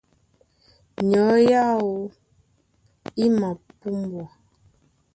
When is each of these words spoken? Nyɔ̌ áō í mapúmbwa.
Nyɔ̌ 1.09 1.29
áō 1.61 1.87
í 3.23 3.25
mapúmbwa. 3.39 4.25